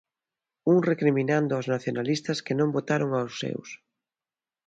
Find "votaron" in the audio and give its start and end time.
2.77-3.09